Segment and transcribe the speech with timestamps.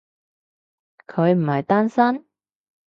[1.05, 2.25] 佢唔係單身？